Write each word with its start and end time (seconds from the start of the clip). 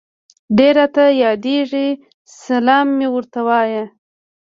ډير 0.57 0.73
راته 0.79 1.03
ياديږي 1.23 1.87
سلام 2.45 2.87
مي 2.97 3.07
ورته 3.13 3.39
وايه 3.47 3.83